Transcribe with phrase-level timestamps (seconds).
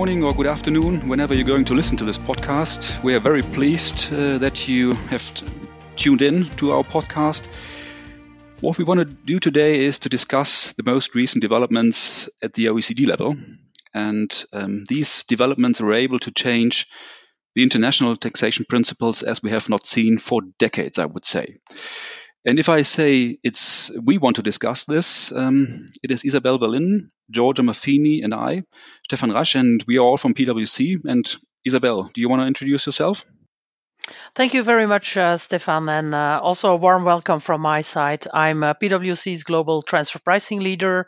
[0.00, 3.02] morning or good afternoon, whenever you're going to listen to this podcast.
[3.02, 5.30] We are very pleased uh, that you have
[5.94, 7.46] tuned in to our podcast.
[8.62, 12.64] What we want to do today is to discuss the most recent developments at the
[12.68, 13.36] OECD level.
[13.92, 16.86] And um, these developments are able to change
[17.54, 21.58] the international taxation principles as we have not seen for decades, I would say.
[22.44, 27.10] And if I say it's we want to discuss this, um, it is Isabel Verlin,
[27.30, 28.62] Giorgia Maffini, and I,
[29.04, 31.04] Stephan Rasch, and we are all from PwC.
[31.04, 31.30] And
[31.66, 33.26] Isabel, do you want to introduce yourself?
[34.34, 38.26] Thank you very much, uh, Stephan, and uh, also a warm welcome from my side.
[38.32, 41.06] I'm uh, PwC's global transfer pricing leader,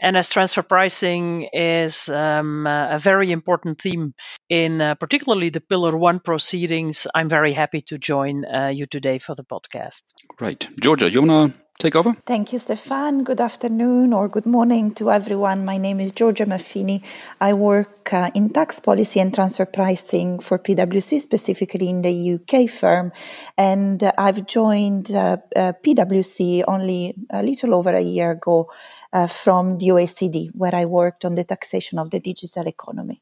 [0.00, 4.14] and as transfer pricing is um, a very important theme
[4.48, 9.18] in uh, particularly the Pillar One proceedings, I'm very happy to join uh, you today
[9.18, 10.12] for the podcast.
[10.40, 12.14] Right, Giorgia, you wanna take over?
[12.26, 13.24] Thank you, Stephan.
[13.24, 15.64] Good afternoon or good morning to everyone.
[15.64, 17.02] My name is Giorgia Maffini.
[17.40, 22.68] I work uh, in tax policy and transfer pricing for PwC, specifically in the UK
[22.68, 23.12] firm.
[23.56, 28.70] And uh, I've joined uh, uh PwC only a little over a year ago
[29.12, 33.20] uh, from the OECD, where I worked on the taxation of the digital economy.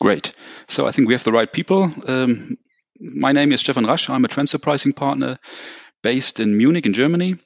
[0.00, 0.32] Great.
[0.66, 1.90] So I think we have the right people.
[2.08, 2.56] Um,
[2.98, 4.10] my name is Stephan Rasch.
[4.10, 5.38] I'm a transfer pricing partner
[6.02, 7.36] based in Munich, in Germany.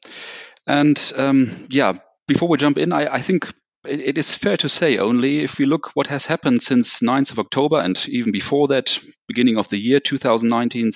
[0.67, 1.95] And um, yeah,
[2.27, 3.49] before we jump in, I, I think
[3.87, 7.33] it, it is fair to say only if we look what has happened since 9th
[7.33, 8.99] of October and even before that,
[9.29, 10.91] beginning of the year 2019,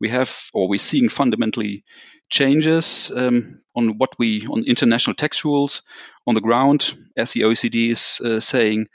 [0.00, 1.84] we have or we're seeing fundamentally
[2.30, 5.82] changes um, on what we on international tax rules
[6.26, 8.86] on the ground, as the OECD is uh, saying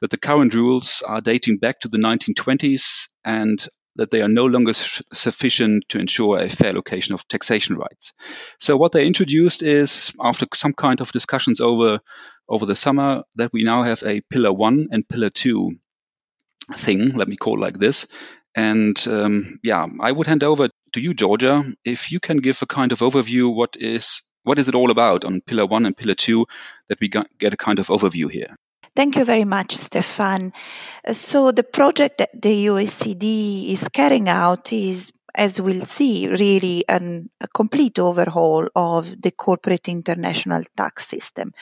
[0.00, 4.46] that the current rules are dating back to the 1920s and that they are no
[4.46, 8.12] longer sufficient to ensure a fair allocation of taxation rights.
[8.58, 12.00] So what they introduced is, after some kind of discussions over
[12.48, 15.72] over the summer, that we now have a pillar one and pillar two
[16.74, 17.14] thing.
[17.14, 18.06] Let me call it like this.
[18.54, 22.66] And um, yeah, I would hand over to you, Giorgia, if you can give a
[22.66, 23.54] kind of overview.
[23.54, 26.46] What is what is it all about on pillar one and pillar two?
[26.88, 28.56] That we get a kind of overview here.
[28.94, 30.52] Thank you very much, Stephan.
[31.12, 37.30] So the project that the OECD is carrying out is as we'll see, really an,
[37.40, 41.52] a complete overhaul of the corporate international tax system.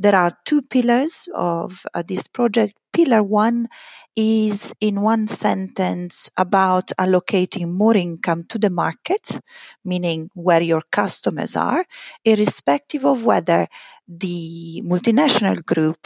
[0.00, 2.74] There are two pillars of uh, this project.
[2.92, 3.68] Pillar one
[4.16, 9.38] is, in one sentence, about allocating more income to the market,
[9.84, 11.84] meaning where your customers are,
[12.24, 13.68] irrespective of whether
[14.08, 15.98] the multinational group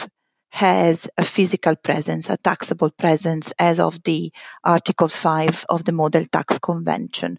[0.49, 4.31] has a physical presence, a taxable presence as of the
[4.63, 7.37] Article 5 of the Model Tax Convention.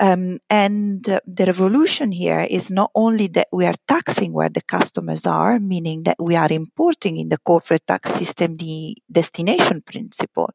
[0.00, 5.26] Um, and the revolution here is not only that we are taxing where the customers
[5.26, 10.50] are, meaning that we are importing in the corporate tax system the destination principle,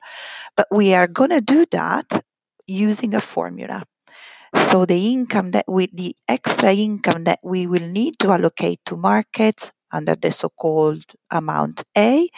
[0.57, 2.25] but we are going to do that
[2.65, 3.83] using a formula.
[4.55, 8.95] So the income that we, the extra income that we will need to allocate to
[8.95, 12.29] markets under the so-called amount A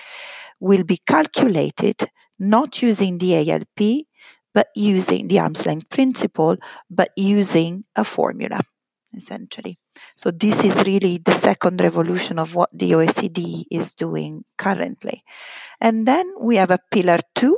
[0.60, 2.10] will be calculated
[2.40, 4.06] not using the ALP,
[4.54, 6.58] but using the arm's length principle,
[6.90, 8.60] but using a formula,
[9.14, 9.78] essentially.
[10.16, 15.24] So this is really the second revolution of what the OECD is doing currently.
[15.80, 17.58] And then we have a pillar two.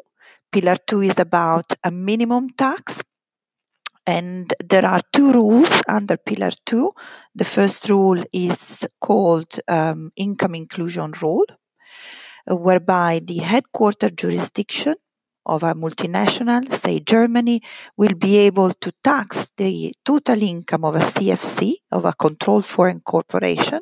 [0.51, 3.01] Pillar two is about a minimum tax
[4.09, 6.92] and there are two rules under Pillar 2.
[7.36, 11.46] The first rule is called um, Income Inclusion Rule,
[12.48, 14.96] whereby the headquarter jurisdiction
[15.46, 17.62] of a multinational, say Germany,
[17.98, 23.02] will be able to tax the total income of a CFC, of a controlled foreign
[23.02, 23.81] corporation,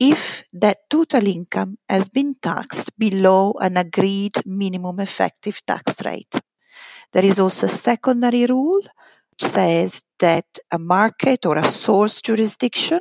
[0.00, 6.34] if that total income has been taxed below an agreed minimum effective tax rate.
[7.12, 8.82] There is also a secondary rule
[9.42, 13.00] says that a market or a source jurisdiction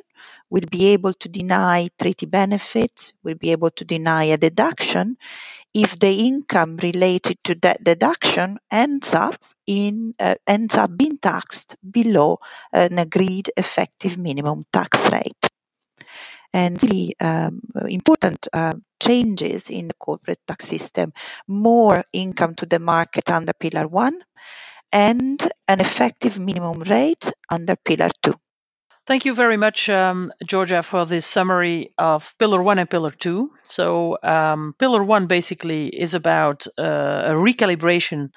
[0.49, 5.17] will be able to deny treaty benefits, will be able to deny a deduction
[5.73, 9.35] if the income related to that deduction ends up
[9.67, 12.39] in uh, ends up being taxed below
[12.73, 15.47] an agreed effective minimum tax rate.
[16.51, 21.13] And really um, important uh, changes in the corporate tax system,
[21.47, 24.19] more income to the market under Pillar 1,
[24.91, 28.33] and an effective minimum rate under Pillar 2.
[29.07, 33.51] Thank you very much, um, Giorgia, for this summary of Pillar 1 and Pillar 2.
[33.63, 38.29] So, um, Pillar 1 basically is about uh, a recalibration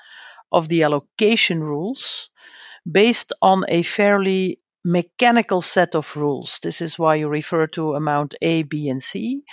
[0.52, 2.30] of the allocation rules
[2.90, 6.58] based on a fairly mechanical set of rules.
[6.62, 9.44] This is why you refer to amount A, B, and C.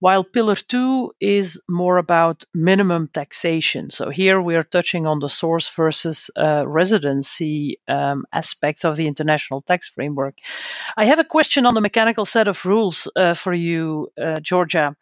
[0.00, 3.90] while Pillar 2 is more about minimum taxation.
[3.90, 9.06] So here we are touching on the source versus uh, residency um, aspects of the
[9.06, 10.36] international tax framework.
[10.96, 14.96] I have a question on the mechanical set of rules uh, for you, uh, Giorgia.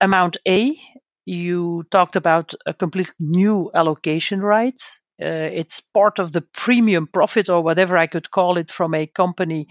[0.00, 0.78] Amount A,
[1.26, 4.80] you talked about a complete new allocation right
[5.22, 9.06] uh, it's part of the premium profit or whatever I could call it from a
[9.06, 9.68] company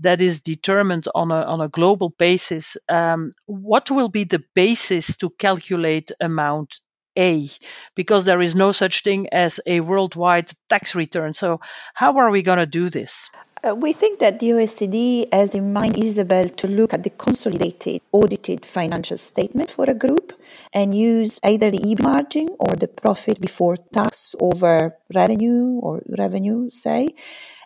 [0.00, 2.76] that is determined on a on a global basis.
[2.88, 6.80] Um, what will be the basis to calculate amount
[7.16, 7.48] A?
[7.94, 11.32] Because there is no such thing as a worldwide tax return.
[11.34, 11.60] So
[11.94, 13.30] how are we going to do this?
[13.64, 18.00] Uh, we think that the OECD has in mind, Isabel, to look at the consolidated
[18.10, 20.32] audited financial statement for a group
[20.72, 26.70] and use either the EBIT margin or the profit before tax over revenue or revenue,
[26.70, 27.10] say,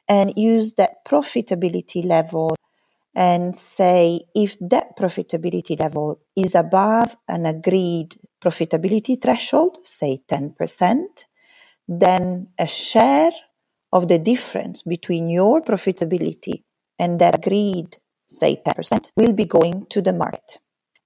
[0.06, 2.54] and use that profitability level
[3.14, 11.24] and say if that profitability level is above an agreed profitability threshold, say 10%,
[11.88, 13.30] then a share
[13.96, 16.62] of the difference between your profitability
[16.98, 17.96] and that agreed,
[18.28, 20.58] say 10%, will be going to the market.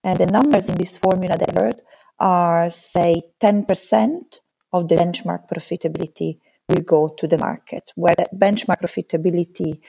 [0.02, 1.80] And the numbers in this formula that
[2.18, 4.40] are, say, 10%
[4.72, 6.38] of the benchmark profitability
[6.68, 9.80] will go to the market, where that benchmark profitability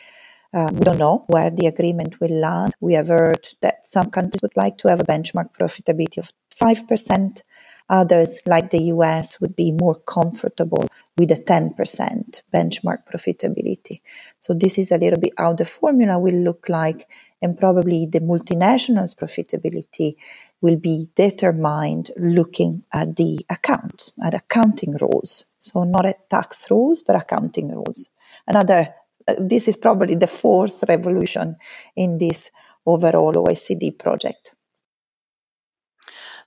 [0.54, 2.74] uh, we don't know where the agreement will land.
[2.82, 6.30] We have heard that some countries would like to have a benchmark profitability of
[6.62, 7.42] 5%.
[7.92, 10.86] Others, like the US, would be more comfortable
[11.18, 14.00] with a 10% benchmark profitability.
[14.40, 17.10] So this is a little bit how the formula will look like
[17.42, 20.16] and probably the multinationals profitability
[20.62, 25.46] will be determined looking at the accounts, at accounting rules.
[25.60, 28.08] So not at tax rules, but accounting rules.
[28.48, 28.94] Another,
[29.28, 31.58] uh, this is probably the fourth revolution
[31.98, 32.52] in this
[32.86, 34.54] overall OECD project.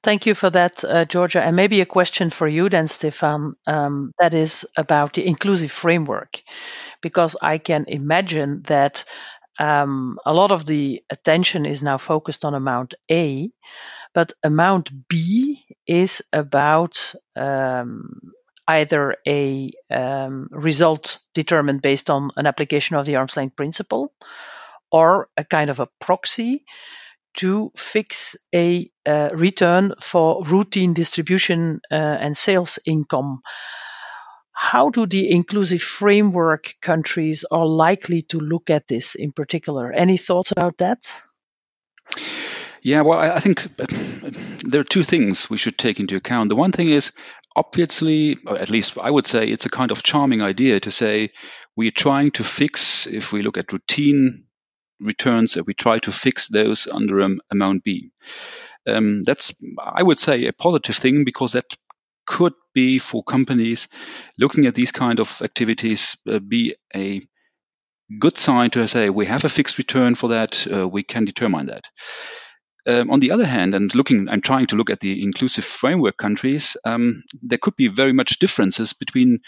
[0.05, 1.41] Thank you for that, uh, Giorgia.
[1.43, 6.43] And maybe a question for you then, Stephan, um, that is about the inclusive framework.
[7.03, 9.05] Because I can imagine that
[9.59, 13.51] um, a lot of the attention is now focused on amount A,
[14.15, 18.21] but amount B is about um,
[18.69, 24.13] either a um, result determined based on an application of the arm's length principle
[24.93, 26.65] or a kind of a proxy
[27.35, 33.41] to fix a uh, return for routine distribution uh, and sales income
[34.55, 39.93] how do the inclusive framework countries are likely to look at this in particular?
[39.93, 41.21] Any thoughts about that?
[42.81, 43.87] Yeah, well, I, think uh,
[44.63, 46.51] there are two things we should take into account.
[46.51, 47.13] The one thing is,
[47.57, 51.31] obviously, at least I would say, it's a kind of charming idea to say
[51.75, 54.45] we're trying to fix, if we look at routine
[55.01, 58.11] returns, that we try to fix those under um, amount B.
[58.87, 61.67] Um, that's, I would say, a positive thing because that
[62.27, 63.89] could be for companies
[64.39, 67.23] looking at these kind of activities uh, be a
[68.19, 71.67] good sign to say we have a fixed return for that, uh, we can determine
[71.67, 71.89] that.
[72.87, 76.19] Um, on the other hand, and looking, I'm trying to look at the inclusive framework
[76.19, 76.77] countries.
[76.85, 79.39] Um, there could be very much differences between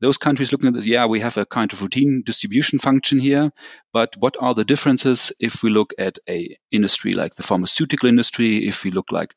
[0.00, 0.86] those countries looking at this.
[0.86, 3.52] Yeah, we have a kind of routine distribution function here,
[3.92, 8.66] but what are the differences if we look at a industry like the pharmaceutical industry?
[8.66, 9.34] If we look like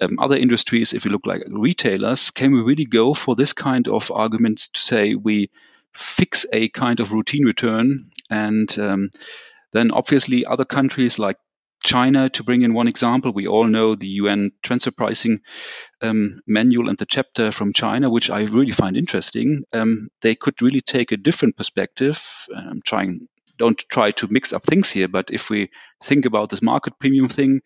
[0.00, 3.88] um, other industries, if we look like retailers, can we really go for this kind
[3.88, 5.50] of argument to say we
[5.92, 9.10] fix a kind of routine return and um,
[9.72, 11.36] then obviously other countries like
[11.82, 15.40] China, to bring in one example, we all know the UN transfer pricing
[16.00, 19.64] um, manual and the chapter from China, which I really find interesting.
[19.72, 22.20] Um, they could really take a different perspective.
[22.54, 25.70] I'm trying, don't try to mix up things here, but if we
[26.02, 27.60] think about this market premium thing,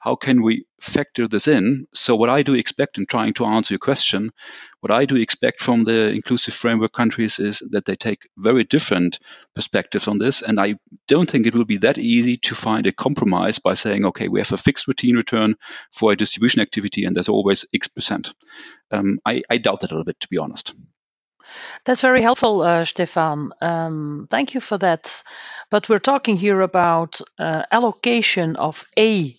[0.00, 1.86] how can we factor this in?
[1.92, 4.32] So, what I do expect in trying to answer your question,
[4.80, 9.18] what I do expect from the inclusive framework countries is that they take very different
[9.54, 10.40] perspectives on this.
[10.40, 10.76] And I
[11.06, 14.40] don't think it will be that easy to find a compromise by saying, okay, we
[14.40, 15.56] have a fixed routine return
[15.92, 18.32] for a distribution activity and there's always X percent.
[18.90, 20.74] Um, I, I doubt that a little bit, to be honest.
[21.84, 23.52] That's very helpful, uh, Stephan.
[23.60, 25.22] Um, thank you for that.
[25.70, 29.34] But we're talking here about uh, allocation of A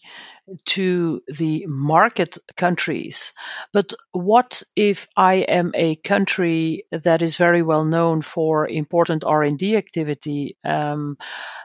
[0.65, 3.33] to the market countries.
[3.73, 9.75] But what if I am a country that is very well known for important R&D
[9.77, 10.57] activity?
[10.63, 11.17] Um,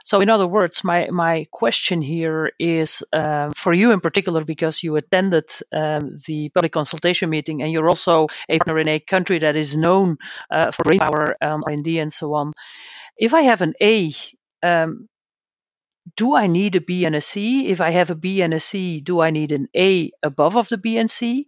[0.03, 4.83] so, in other words, my, my question here is um, for you in particular, because
[4.83, 9.39] you attended um, the public consultation meeting and you're also a partner in a country
[9.39, 10.17] that is known
[10.49, 12.53] uh, for great power um, R&D and so on.
[13.17, 14.13] If I have an A
[14.63, 15.09] um,
[16.15, 17.67] do I need a B and a C?
[17.67, 20.69] If I have a B and a C, do I need an A above of
[20.69, 21.47] the B and C?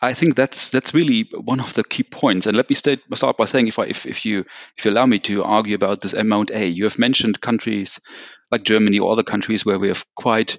[0.00, 2.46] I think that's that's really one of the key points.
[2.46, 4.44] And let me start, start by saying, if I if, if you
[4.76, 7.98] if you allow me to argue about this amount A, you have mentioned countries
[8.52, 10.58] like Germany or other countries where we have quite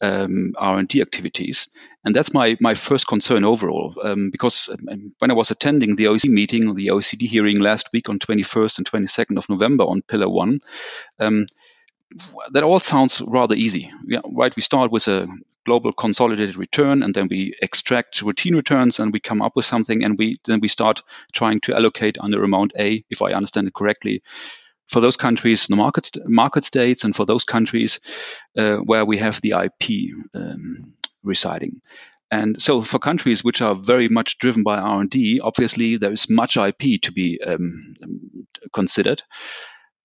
[0.00, 1.68] um, R&D activities,
[2.04, 3.96] and that's my my first concern overall.
[4.00, 8.08] Um, because um, when I was attending the OECD meeting, the OECD hearing last week
[8.08, 10.60] on 21st and 22nd of November on Pillar One,
[11.18, 11.46] um,
[12.52, 13.92] that all sounds rather easy.
[14.24, 14.54] Right.
[14.54, 15.28] We start with a
[15.66, 20.04] global consolidated return, and then we extract routine returns, and we come up with something,
[20.04, 23.74] and we then we start trying to allocate under amount A, if I understand it
[23.74, 24.22] correctly,
[24.86, 28.00] for those countries, the market market states, and for those countries
[28.56, 31.82] uh, where we have the IP um, residing.
[32.30, 36.56] And so, for countries which are very much driven by R&D, obviously there is much
[36.56, 37.94] IP to be um,
[38.72, 39.22] considered.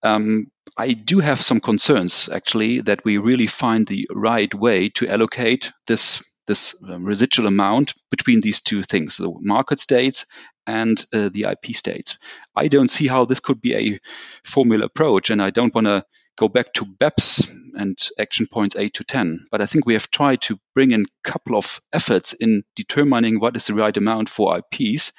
[0.03, 5.07] Um, I do have some concerns actually that we really find the right way to
[5.07, 10.25] allocate this this um, residual amount between these two things, the market states
[10.67, 12.17] and uh, the IP states.
[12.53, 13.99] I don't see how this could be a
[14.43, 16.03] formula approach, and I don't want to
[16.37, 19.47] go back to BEPS and action points 8 to 10.
[19.51, 23.39] But I think we have tried to bring in a couple of efforts in determining
[23.39, 25.11] what is the right amount for IPs.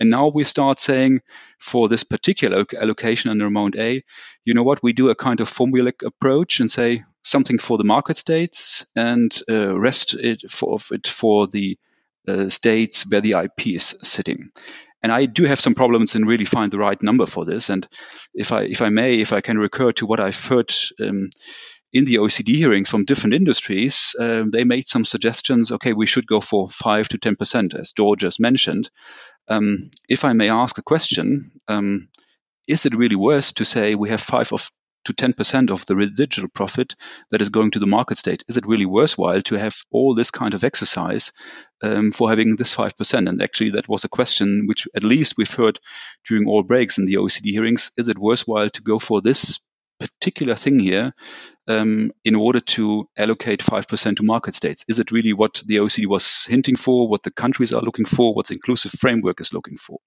[0.00, 1.20] And now we start saying
[1.58, 4.02] for this particular allocation under amount A,
[4.44, 7.84] you know what, we do a kind of formulaic approach and say something for the
[7.84, 11.78] market states and uh, rest it for, of it for the
[12.28, 14.50] uh, states where the IP is sitting.
[15.02, 17.70] And I do have some problems in really find the right number for this.
[17.70, 17.86] And
[18.34, 21.30] if I, if I may, if I can recur to what I've heard um,
[21.92, 25.72] in the OECD hearings from different industries, um, they made some suggestions.
[25.72, 28.90] Okay, we should go for five to ten percent, as George has mentioned.
[29.48, 32.08] Um, if I may ask a question, um,
[32.66, 34.70] is it really worse to say we have five of
[35.04, 36.94] to 10% of the residual profit
[37.30, 38.44] that is going to the market state.
[38.46, 41.32] Is it really worthwhile to have all this kind of exercise
[41.82, 43.28] um, for having this 5%?
[43.28, 45.78] And actually, that was a question which at least we've heard
[46.26, 47.90] during all breaks in the OECD hearings.
[47.96, 49.60] Is it worthwhile to go for this
[49.98, 51.12] particular thing here
[51.66, 54.84] um, in order to allocate 5% to market states?
[54.88, 58.34] Is it really what the OECD was hinting for, what the countries are looking for,
[58.34, 59.98] what the inclusive framework is looking for?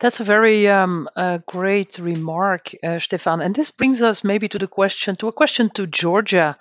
[0.00, 3.40] That's a very um, uh, great remark, uh, Stephan.
[3.40, 6.56] And this brings us maybe to the question, to a question to Giorgia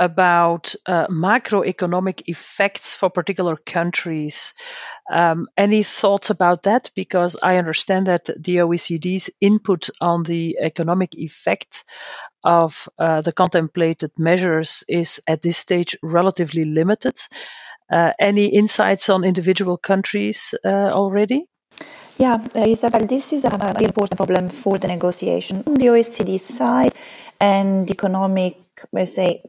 [0.00, 4.54] about uh, macroeconomic effects for particular countries.
[5.12, 6.90] Um, any thoughts about that?
[6.96, 11.84] Because I understand that the OECD's input on the economic effect
[12.42, 17.14] of uh, the contemplated measures is at this stage relatively limited.
[17.92, 21.44] Uh, any insights on individual countries uh, already?
[22.18, 26.40] Yeah, uh, Isabel, this is a very important problem for the negotiation on the OECD
[26.40, 26.94] side
[27.40, 28.58] and economic,
[28.92, 29.42] let's say,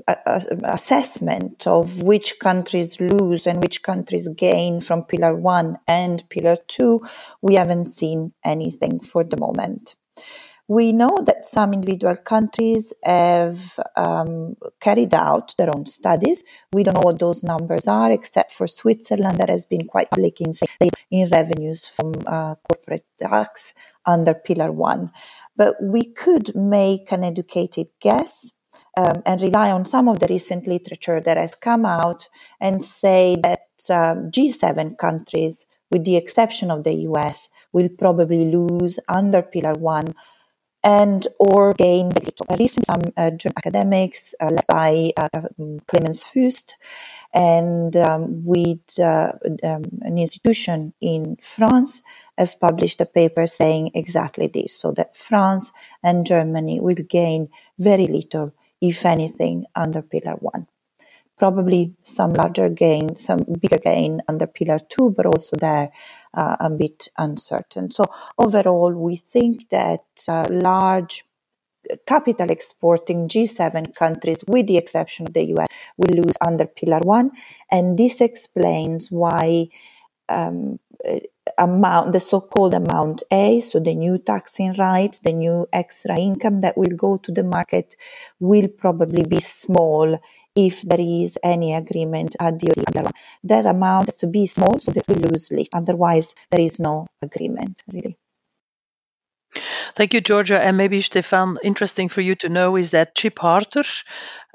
[0.64, 7.02] assessment of which countries lose and which countries gain from Pillar 1 and Pillar 2.
[7.42, 9.96] We haven't seen anything for the moment.
[10.68, 16.46] We know that some individual countries have um, carried out their own studies.
[16.72, 20.40] We don't know what those numbers are, except for Switzerland, that has been quite public
[20.40, 20.54] in,
[21.10, 23.74] in revenues from uh, corporate tax
[24.06, 25.12] under Pillar 1.
[25.58, 28.54] But we could make an educated guess
[28.98, 32.28] um, and rely on some of the recent literature that has come out
[32.60, 39.00] and say that um, G7 countries, with the exception of the US, will probably lose
[39.08, 40.14] under Pillar 1
[40.84, 42.46] and or gain the little.
[42.58, 45.42] Recent some uh, German academics uh, led by uh,
[45.88, 46.74] Clemens Fuest
[47.34, 49.32] and um, with uh,
[49.64, 52.02] um, an institution in France
[52.38, 55.72] have published a paper saying exactly this, so that France
[56.04, 60.68] and Germany will gain very little, if anything, under Pillar 1
[61.42, 65.92] probably some larger gain, some bigger gain under Pillar 2, but also there
[66.36, 67.90] uh, a bit uncertain.
[67.90, 68.06] So
[68.38, 71.24] overall, we think that uh, large
[72.06, 77.32] capital exporting G7 countries, with the exception of the US, will lose under Pillar 1.
[77.72, 79.70] And this explains why
[80.30, 80.80] um,
[81.58, 86.78] amount, the so-called amount A, so the new taxing right, the new extra income that
[86.78, 87.96] will go to the market
[88.40, 90.20] will probably be small
[90.56, 93.12] if there is any agreement at the level.
[93.44, 95.70] That amount has to be small so that we lose late.
[95.74, 98.18] Otherwise, there is no agreement, really.
[99.96, 100.60] Thank you, Giorgia.
[100.60, 103.84] And maybe, Stephan, interesting for you to know is that Chip Harter,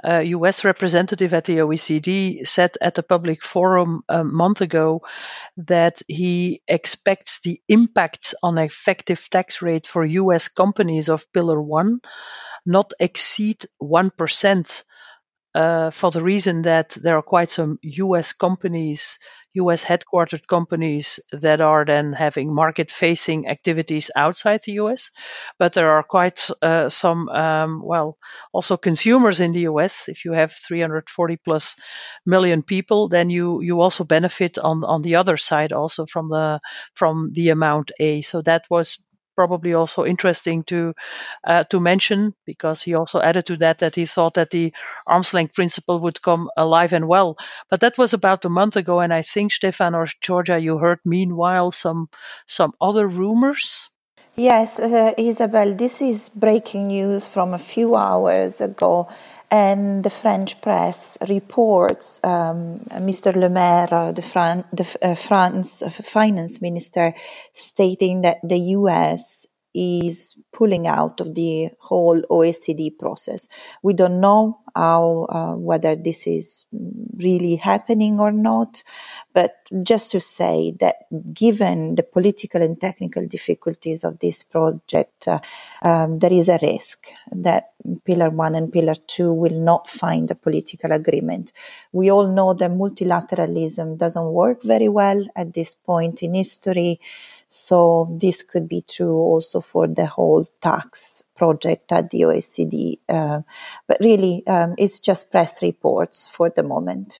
[0.06, 5.02] a US representative at the OECD, said at a public forum a month ago
[5.56, 12.00] that he expects the impact on effective tax rate for US companies of Pillar 1
[12.66, 14.84] not exceed 1%
[15.54, 19.18] uh, for the reason that there are quite some US companies,
[19.56, 25.10] US headquartered companies that are then having market facing activities outside the US.
[25.58, 28.16] But there are quite uh, some, um, well,
[28.52, 30.08] also consumers in the US.
[30.08, 31.76] If you have 340 plus
[32.24, 36.60] million people, then you, you also benefit on, on the other side also from the,
[36.94, 38.22] from the amount A.
[38.22, 38.98] So that was
[39.36, 40.94] probably also interesting to
[41.44, 44.72] uh, to mention because he also added to that that he thought that the
[45.06, 47.36] arm's length principle would come alive and well.
[47.70, 51.00] But that was about a month ago, and I think Stephan or Giorgia, you heard
[51.04, 52.08] meanwhile some
[52.46, 53.90] some other rumors.
[54.38, 59.08] Yes, uh, Isabel, this is breaking news from a few hours ago
[59.50, 63.34] and the French press reports um, Mr.
[63.34, 67.14] Le Maire, the, Fran- the uh, France finance minister,
[67.52, 69.46] stating that the US
[69.76, 73.48] is pulling out of the whole OECD process.
[73.82, 76.66] We don't know how uh, whether this is
[77.16, 78.82] really happening or not,
[79.34, 80.96] but just to say that
[81.34, 85.40] given the political and technical difficulties of this project, uh,
[85.82, 87.72] um, there is a risk that
[88.06, 91.52] Pillar One and Pillar Two will not find a political agreement.
[91.92, 97.00] We all know that multilateralism doesn't work very well at this point in history.
[97.48, 102.98] So this could be true also for the whole tax project at the OECD.
[103.08, 103.42] Uh,
[103.86, 107.18] but really, um, it's just press reports for the moment.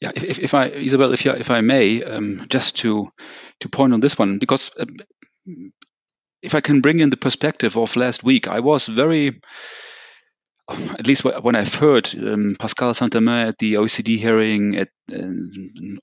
[0.00, 3.12] Yeah, if, if I, Isabel, if, if I may, um, just to
[3.60, 4.84] to point on this one, because uh,
[6.42, 9.40] if I can bring in the perspective of last week, I was very
[10.98, 15.28] at least when I've heard um, Pascal Saint-Amans at the OECD hearing, at uh,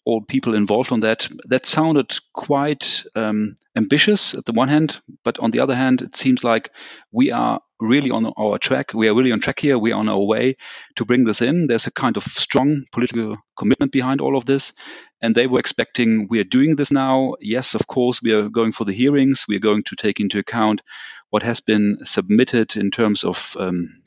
[0.05, 5.39] all people involved on that, that sounded quite um, ambitious at the one hand, but
[5.39, 6.69] on the other hand, it seems like
[7.11, 8.93] we are really on our track.
[8.93, 9.79] We are really on track here.
[9.79, 10.57] We are on our way
[10.97, 11.65] to bring this in.
[11.65, 14.73] There's a kind of strong political commitment behind all of this.
[15.21, 17.33] And they were expecting we are doing this now.
[17.39, 19.45] Yes, of course, we are going for the hearings.
[19.47, 20.83] We are going to take into account
[21.31, 24.00] what has been submitted in terms of um,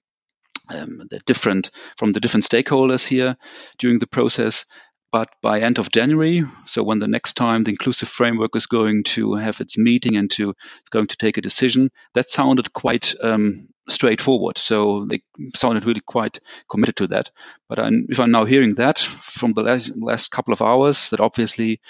[0.68, 3.36] um, the different from the different stakeholders here
[3.78, 4.64] during the process.
[5.12, 9.04] But by end of January, so when the next time the inclusive framework is going
[9.14, 13.14] to have its meeting and to it's going to take a decision, that sounded quite
[13.22, 14.58] um, straightforward.
[14.58, 15.22] So they
[15.54, 17.30] sounded really quite committed to that.
[17.68, 21.20] But I'm, if I'm now hearing that from the last, last couple of hours, that
[21.20, 21.80] obviously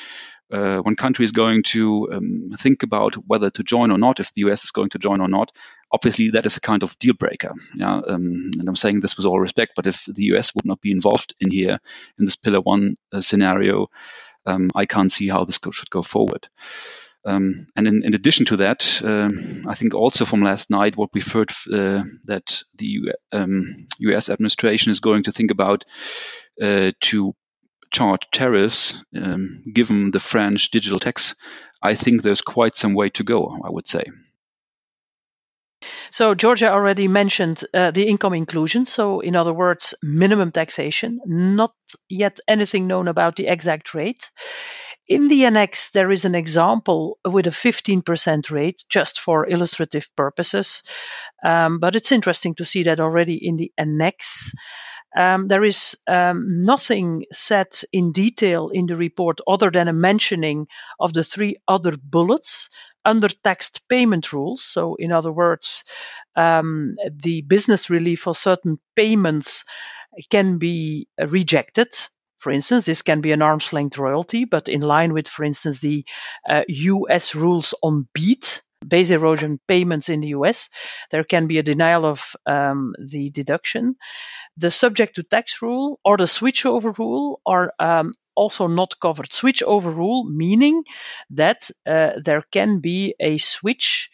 [0.52, 4.32] uh, one country is going to um, think about whether to join or not, if
[4.34, 5.50] the US is going to join or not,
[5.90, 7.52] obviously that is a kind of deal breaker.
[7.74, 7.96] Yeah?
[7.96, 10.92] Um, and I'm saying this with all respect, but if the US would not be
[10.92, 11.78] involved in here
[12.18, 13.88] in this pillar one uh, scenario,
[14.46, 16.48] um, I can't see how this should go forward.
[17.26, 21.08] Um, and in, in, addition to that, um, I think also from last night, what
[21.14, 25.84] we've heard uh, that the U- US um, administration is going to think about
[26.60, 27.34] uh, to
[27.94, 31.34] charge tariffs, um, given the French digital tax,
[31.80, 34.04] I think there's quite some way to go, I would say.
[36.10, 38.84] So, Giorgia already mentioned uh, the income inclusion.
[38.84, 41.74] So, in other words, minimum taxation, not
[42.08, 44.30] yet anything known about the exact rate.
[45.06, 50.82] In the annex, there is an example with a 15% rate just for illustrative purposes.
[51.44, 54.54] Um, but it's interesting to see that already in the annex.
[55.16, 60.66] Um, there is um, nothing said in detail in the report other than a mentioning
[60.98, 62.70] of the three other bullets
[63.04, 64.64] under taxed payment rules.
[64.64, 65.84] So, in other words,
[66.36, 69.64] um, the business relief for certain payments
[70.30, 71.88] can be rejected.
[72.38, 75.80] For instance, this can be an arm's length royalty, but in line with, for instance,
[75.80, 76.04] the
[76.48, 80.70] uh, US rules on BEAT, base erosion payments in the US,
[81.10, 83.96] there can be a denial of um, the deduction.
[84.56, 89.28] The subject to tax rule or the switchover rule are um, also not covered.
[89.30, 90.84] Switchover rule meaning
[91.30, 94.10] that uh, there can be a switch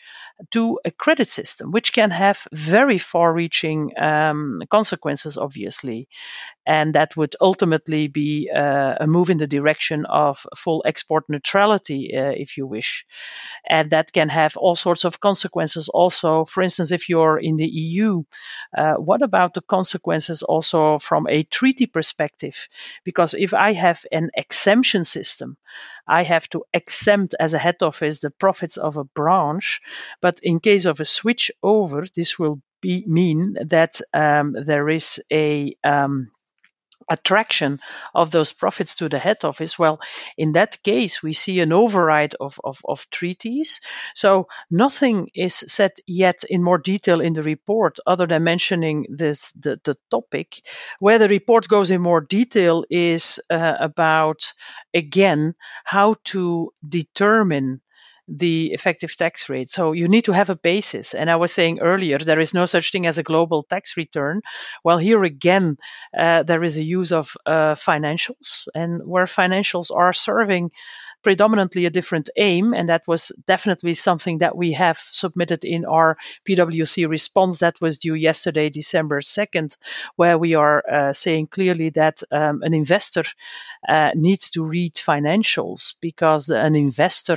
[0.50, 6.08] to a credit system, which can have very far reaching um, consequences, obviously.
[6.66, 12.16] And that would ultimately be uh, a move in the direction of full export neutrality,
[12.16, 13.06] uh, if you wish.
[13.68, 16.44] And that can have all sorts of consequences also.
[16.44, 18.22] For instance, if you're in the EU,
[18.76, 22.68] uh, what about the consequences also from a treaty perspective?
[23.04, 25.56] Because if I have an exemption system,
[26.06, 29.80] I have to exempt as a head office the profits of a branch.
[30.20, 35.20] But in case of a switch over, this will be, mean that um, there is
[35.32, 36.30] a um,
[37.10, 37.80] attraction
[38.14, 39.78] of those profits to the head office.
[39.78, 40.00] Well,
[40.38, 43.80] in that case, we see an override of, of, of treaties.
[44.14, 49.52] So nothing is said yet in more detail in the report other than mentioning this,
[49.52, 50.62] the, the topic.
[51.00, 54.52] Where the report goes in more detail is uh, about,
[54.94, 57.80] again, how to determine
[58.30, 59.70] the effective tax rate.
[59.70, 61.14] So you need to have a basis.
[61.14, 64.42] And I was saying earlier, there is no such thing as a global tax return.
[64.84, 65.76] Well, here again,
[66.16, 70.70] uh, there is a use of uh, financials, and where financials are serving
[71.22, 76.16] predominantly a different aim, and that was definitely something that we have submitted in our
[76.48, 79.76] PwC response that was due yesterday, December 2nd,
[80.16, 83.24] where we are uh, saying clearly that um, an investor
[83.88, 87.36] uh, needs to read financials because an investor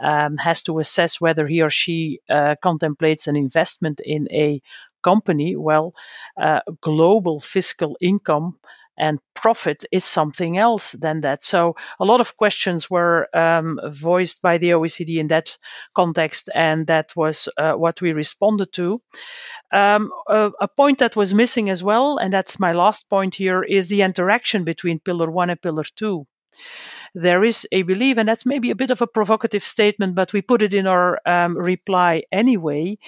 [0.00, 4.60] um, has to assess whether he or she uh, contemplates an investment in a
[5.02, 5.56] company.
[5.56, 5.94] Well,
[6.36, 8.58] uh, global fiscal income
[8.98, 11.44] and profit is something else than that.
[11.44, 15.56] So a lot of questions were um, voiced by the OECD in that
[15.94, 19.00] context, and that was uh, what we responded to.
[19.72, 23.62] Um, a, a, point that was missing as well, and that's my last point here,
[23.62, 26.26] is the interaction between Pillar 1 and Pillar 2
[27.14, 30.42] there is a belief, and that's maybe a bit of a provocative statement, but we
[30.42, 32.98] put it in our um, reply anyway,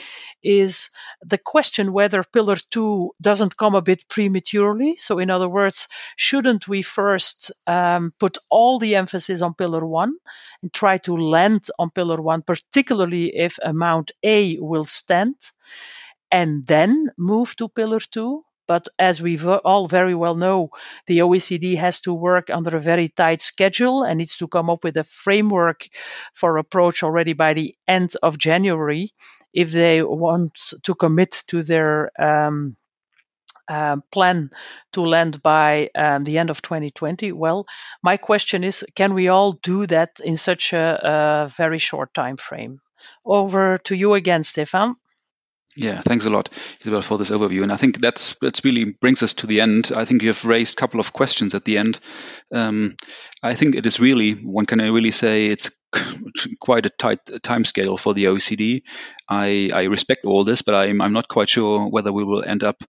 [0.43, 0.91] is
[1.23, 4.97] the question whether Pillar 2 doesn't come a bit prematurely.
[4.99, 10.15] So, in other words, shouldn't we first um, put all the emphasis on Pillar 1
[10.63, 15.37] and try to land on Pillar 1, particularly if amount A will stand?
[16.31, 20.71] and then move to pillar two but as we all very well know,
[21.07, 24.85] the OECD has to work under a very tight schedule and needs to come up
[24.85, 25.87] with a framework
[26.35, 29.13] for approach already by the end of January
[29.53, 32.77] if they want to commit to their um,
[33.69, 34.51] uh, plan
[34.93, 37.33] to land by um, the end of 2020?
[37.33, 37.67] Well,
[38.03, 42.37] my question is, can we all do that in such a, a very short time
[42.37, 42.81] frame?
[43.25, 44.97] Over to you again, Stephan.
[45.77, 47.63] Yeah, thanks a lot, Isabel, for this overview.
[47.63, 49.91] And I think that's that's really brings us to the end.
[49.95, 51.99] I think you have raised a couple of questions at the end.
[52.53, 52.97] Um,
[53.43, 55.73] I think it is really one can really say it's
[56.61, 58.83] quite a tight time scale for the OECD.
[59.29, 62.63] I, I respect all this, but I'm I'm not quite sure whether we will end
[62.63, 62.85] up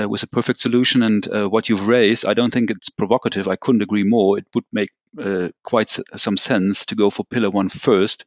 [0.00, 1.02] uh, with a perfect solution.
[1.02, 3.46] And uh, what you've raised, I don't think it's provocative.
[3.46, 4.38] I couldn't agree more.
[4.38, 4.88] It would make
[5.22, 8.24] uh, quite some sense to go for Pillar One first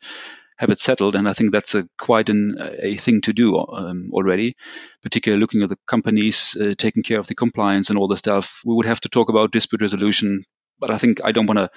[0.58, 1.16] have it settled.
[1.16, 4.56] And I think that's a quite an, a thing to do um, already,
[5.02, 8.62] particularly looking at the companies uh, taking care of the compliance and all the stuff.
[8.66, 10.44] We would have to talk about dispute resolution.
[10.78, 11.70] But I think I don't want to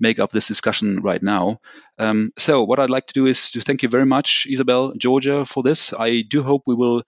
[0.00, 1.60] make up this discussion right now.
[1.98, 5.46] Um, so, what I'd like to do is to thank you very much, Isabel, Giorgia,
[5.46, 5.92] for this.
[5.92, 7.02] I do hope we will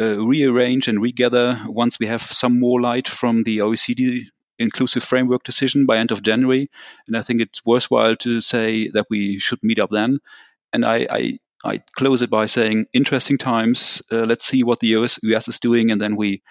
[0.00, 4.24] uh, rearrange and regather once we have some more light from the OECD
[4.58, 6.70] inclusive framework decision by end of January.
[7.06, 10.18] And I think it's worthwhile to say that we should meet up then
[10.72, 14.02] and I, I, I close it by saying, interesting times.
[14.10, 16.42] Uh, let's see what the US, US is doing, and then we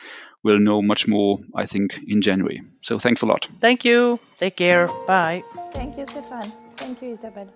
[0.43, 2.61] will know much more, I think, in January.
[2.81, 3.47] So thanks a lot.
[3.59, 4.19] Thank you.
[4.39, 4.87] Take care.
[5.07, 5.43] Bye.
[5.73, 6.51] Thank you, Stephan.
[6.77, 7.49] Thank you, Isabel.